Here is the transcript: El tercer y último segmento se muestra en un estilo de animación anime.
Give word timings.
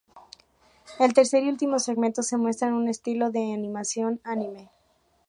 El 0.97 1.13
tercer 1.13 1.43
y 1.43 1.49
último 1.49 1.77
segmento 1.77 2.23
se 2.23 2.35
muestra 2.35 2.69
en 2.69 2.73
un 2.73 2.87
estilo 2.89 3.29
de 3.29 3.53
animación 3.53 4.19
anime. 4.23 4.71